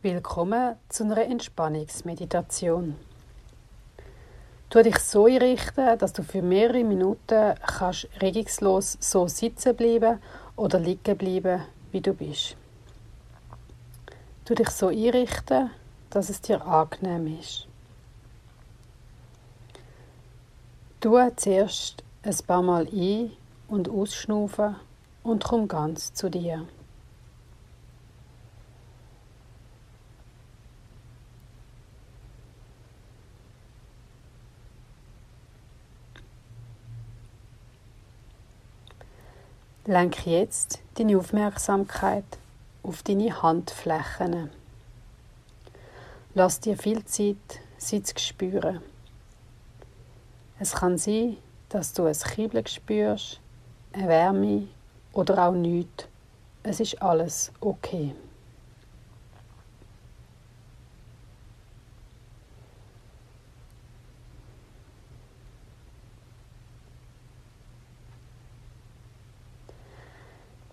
[0.00, 2.94] Willkommen zu einer Entspannungsmeditation.
[4.70, 10.20] Tu dich so einrichten, dass du für mehrere Minuten kannst regungslos so sitzen bleiben
[10.54, 12.54] oder liegen bleiben, wie du bist.
[14.44, 15.70] Tu dich so einrichten,
[16.10, 17.66] dass es dir angenehm ist.
[21.00, 23.32] Tu zuerst ein paar Mal ein-
[23.66, 24.76] und ausschnaufen
[25.24, 26.68] und komm ganz zu dir.
[39.90, 42.26] Lenk jetzt deine Aufmerksamkeit
[42.82, 44.50] auf deine Handflächen.
[46.34, 47.38] Lass dir viel Zeit,
[47.78, 48.82] sie zu spüren.
[50.58, 51.38] Es kann sein,
[51.70, 53.40] dass du ein Kribbeln spürst,
[53.94, 54.68] eine Wärme
[55.14, 56.04] oder auch nichts.
[56.62, 58.14] Es ist alles okay.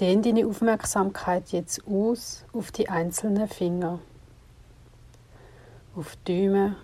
[0.00, 3.98] Dehn deine Aufmerksamkeit jetzt aus auf die einzelnen Finger.
[5.94, 6.76] Auf die Daumen,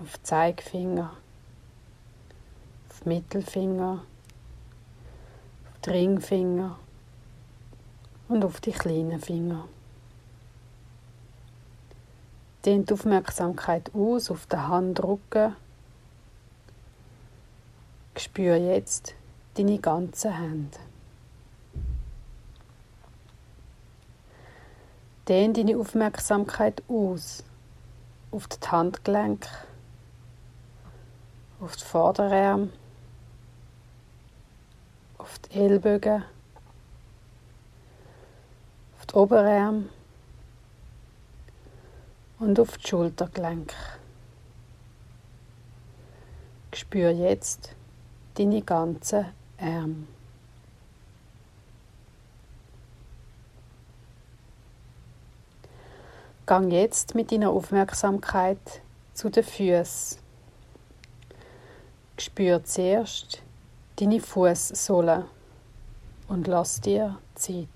[0.00, 1.12] auf die Zeigefinger,
[2.88, 4.02] auf die Mittelfinger,
[5.68, 6.78] auf die Ringfinger
[8.28, 9.68] und auf die kleinen Finger.
[12.64, 15.54] Dehn die Aufmerksamkeit aus auf den Handrücken.
[18.16, 19.14] Spür jetzt
[19.54, 20.87] deine ganzen Hände.
[25.28, 27.44] Dehn deine Aufmerksamkeit aus.
[28.30, 29.46] Auf die Handgelenk,
[31.60, 32.72] auf die Vorderarm,
[35.18, 36.24] auf die Ellbogen,
[38.98, 39.88] auf die Oberarm.
[42.38, 43.74] Und auf die Schultergelenk.
[46.72, 47.74] Spür jetzt
[48.34, 49.26] deine ganzen
[49.58, 50.06] Arme.
[56.48, 58.80] Gang jetzt mit deiner Aufmerksamkeit
[59.12, 60.18] zu den Füßen.
[62.16, 63.42] Spür zuerst
[63.96, 65.26] deine Fußsohle
[66.26, 67.68] und lass dir Zeit.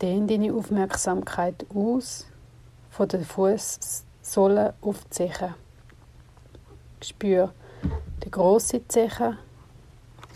[0.00, 2.28] Dehn deine Aufmerksamkeit aus
[2.92, 5.54] von den Fuß Sohle auf die Zeche.
[7.02, 7.52] Spür
[8.24, 9.38] die große Zeche,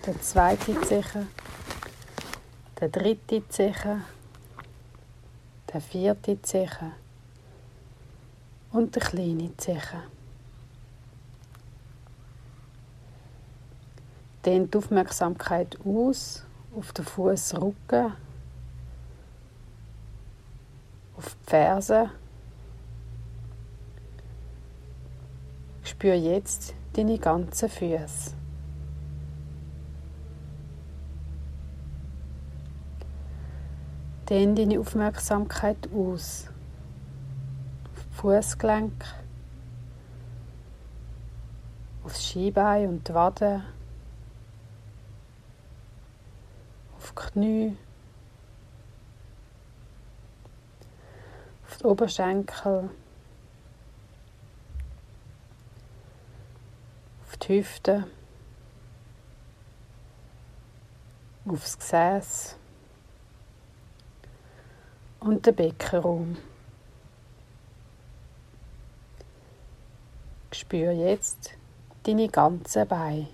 [0.06, 1.26] die zweite Zeche,
[2.80, 4.00] die dritte Zeche,
[5.72, 6.92] die vierte Zeche
[8.72, 10.02] und die kleine Zeche.
[14.44, 16.44] Dehn die Aufmerksamkeit aus
[16.76, 18.12] auf den Fußrücken,
[21.16, 22.10] auf die Ferse
[25.84, 28.32] Spür jetzt deine ganzen Füße.
[34.30, 36.48] Dehn deine Aufmerksamkeit aus.
[37.92, 39.04] Auf Fußgelenk,
[42.02, 43.62] aufs Skibein und die Wade,
[46.96, 47.76] auf die Knie,
[51.66, 52.88] auf die Oberschenkel.
[57.48, 58.06] Die Hüfte,
[61.46, 62.56] aufs Gesäß
[65.20, 66.36] und den Beckenraum.
[70.52, 71.50] Spür jetzt
[72.04, 73.28] deine ganzen Beine.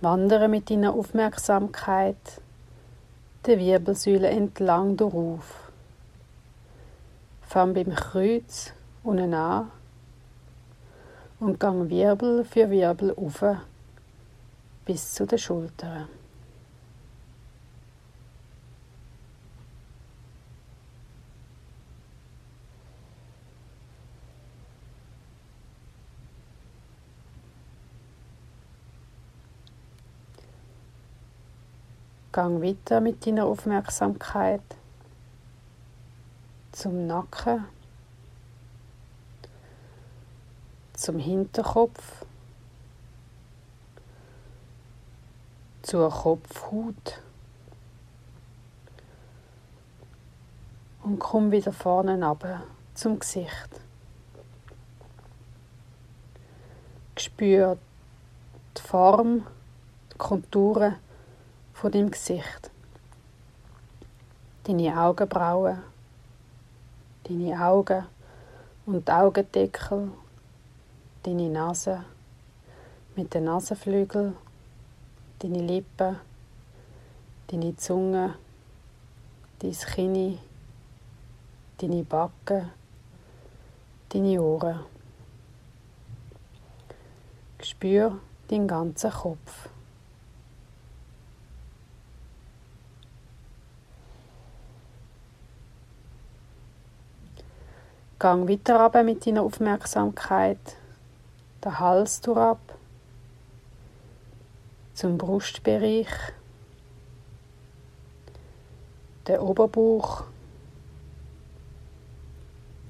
[0.00, 2.40] Wandere mit deiner Aufmerksamkeit
[3.46, 5.65] der Wirbelsäule entlang durch.
[7.48, 8.72] Fang beim Kreuz
[9.04, 9.70] unten an
[11.38, 13.44] und gang Wirbel für Wirbel auf
[14.84, 16.08] bis zu den Schultern.
[32.32, 34.60] Gang weiter mit deiner Aufmerksamkeit
[36.76, 37.64] zum Nacken,
[40.92, 42.26] zum Hinterkopf,
[45.80, 47.22] zur Kopfhaut,
[51.02, 53.80] und komm wieder vorne runter zum Gesicht.
[57.16, 57.78] Spür
[58.76, 59.46] die Form,
[60.12, 60.96] die Konturen
[61.72, 62.70] von deinem Gesicht.
[64.64, 65.95] Deine Augenbrauen,
[67.28, 68.06] deine Augen
[68.86, 70.10] und Augendeckel,
[71.22, 72.04] deine Nase
[73.16, 74.36] mit den Nasenflügeln,
[75.40, 76.16] deine Lippen,
[77.48, 78.34] deine Zunge,
[79.58, 80.38] dein Kinn,
[81.78, 82.70] deine Backen,
[84.10, 84.80] deine Ohren.
[87.62, 89.68] Spür deinen ganzen Kopf.
[98.26, 100.58] Gang weiter runter mit deiner Aufmerksamkeit,
[101.64, 102.76] den Hals ab,
[104.94, 106.08] zum Brustbereich,
[109.28, 110.24] der Oberbauch,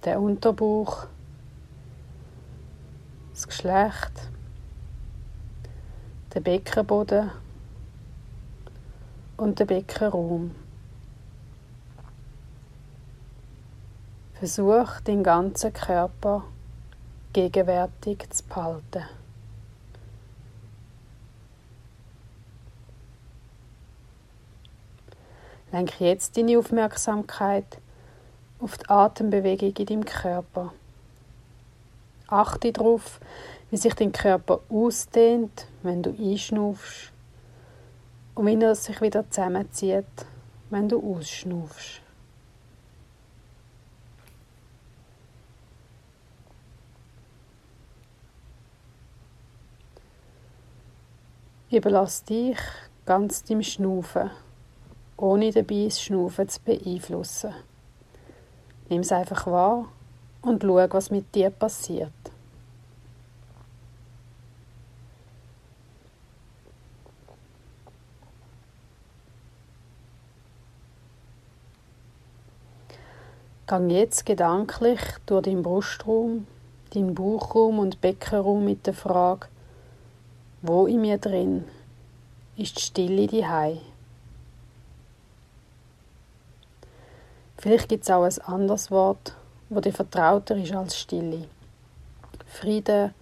[0.06, 1.06] der Unterbauch,
[3.34, 4.30] das Geschlecht,
[6.32, 7.30] der Beckenboden.
[9.36, 10.54] Und der Beckenraum.
[14.46, 16.44] Versuch, den ganzen Körper
[17.32, 19.02] gegenwärtig zu behalten.
[25.72, 27.78] Lenke jetzt deine Aufmerksamkeit
[28.60, 30.72] auf die Atembewegung in deinem Körper.
[32.28, 33.18] Achte darauf,
[33.72, 37.10] wie sich dein Körper ausdehnt, wenn du einschnaufst
[38.36, 40.04] und wie er sich wieder zusammenzieht,
[40.70, 42.05] wenn du ausschnaufst.
[51.68, 52.58] Überlass dich
[53.06, 54.30] ganz deinem Schnaufen,
[55.16, 57.54] ohne dabei das Schnaufen zu beeinflussen.
[58.88, 59.88] Nimm es einfach wahr
[60.42, 62.12] und schau, was mit dir passiert.
[73.66, 76.46] Gang jetzt gedanklich durch den Brustraum,
[76.94, 79.48] deinen Bauchraum und Beckenraum mit der Frage,
[80.66, 81.64] wo in mir drin
[82.56, 83.80] ist die Stille die Hei?
[87.56, 89.34] Vielleicht gibt es auch ein anderes Wort,
[89.68, 91.46] wo dir vertrauter ist als Stille.
[92.46, 93.14] Friede,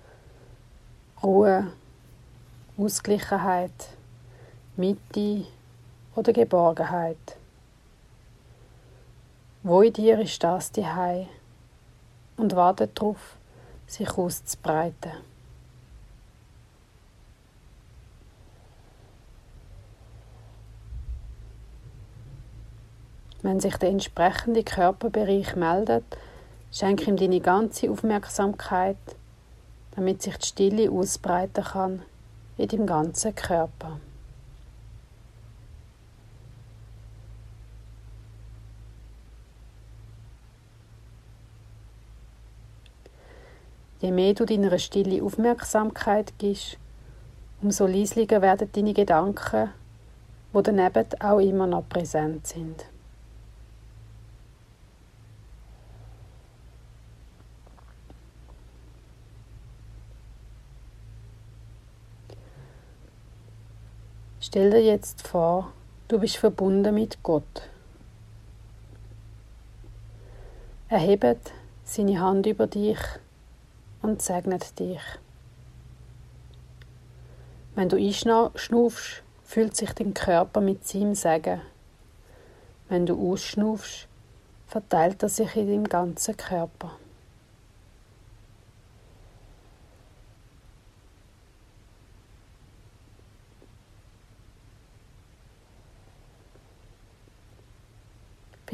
[1.22, 1.70] Ruhe,
[2.78, 3.88] Ausgleichheit,
[4.76, 5.44] Mitte
[6.14, 7.36] oder Geborgenheit.
[9.62, 11.28] Wo in dir ist das die Hei
[12.38, 13.36] und wartet darauf,
[13.86, 15.33] sich auszubreiten.
[23.44, 26.04] Wenn sich der entsprechende Körperbereich meldet,
[26.72, 28.96] schenke ihm deine ganze Aufmerksamkeit,
[29.94, 32.02] damit sich die Stille ausbreiten kann
[32.56, 34.00] in deinem ganzen Körper.
[44.00, 46.78] Je mehr du deiner Stille Aufmerksamkeit gibst,
[47.60, 49.68] umso leislicher werden deine Gedanken,
[50.54, 52.93] wo daneben auch immer noch präsent sind.
[64.54, 65.72] Stell dir jetzt vor,
[66.06, 67.62] du bist verbunden mit Gott.
[70.88, 71.50] Er hebt
[71.82, 73.00] seine Hand über dich
[74.00, 75.00] und segnet dich.
[77.74, 81.60] Wenn du einschnaufst, fühlt sich dein Körper mit seinem Segen.
[82.88, 84.06] Wenn du ausschnaufst,
[84.68, 86.92] verteilt er sich in deinem ganzen Körper.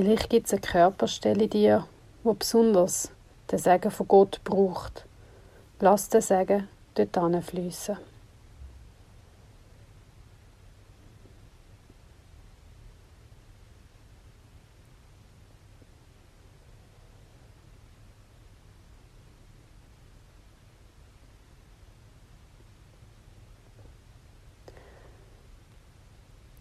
[0.00, 1.86] Vielleicht gibt es eine Körperstelle in dir,
[2.24, 3.12] wo besonders
[3.52, 5.04] den Segen von Gott braucht.
[5.78, 7.98] Lass den Segen dort fließen.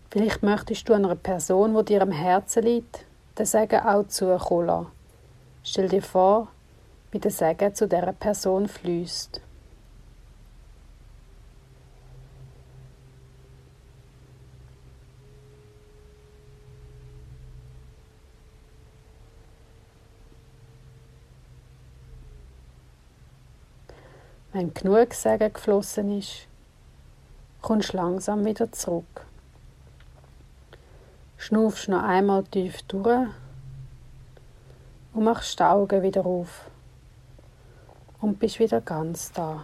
[0.09, 3.05] Vielleicht möchtest du einer Person, die dir am Herzen liegt,
[3.39, 4.87] den Segen auch zukommen lassen.
[5.63, 6.49] Stell dir vor,
[7.11, 9.41] wie der Segen zu dieser Person fließt.
[24.51, 26.47] Wenn genug Segen geflossen ist,
[27.61, 29.18] kommst du langsam wieder zurück.
[31.49, 33.27] Schnaufst noch einmal tief durch
[35.15, 36.69] und machst die Augen wieder auf
[38.21, 39.63] und bist wieder ganz da.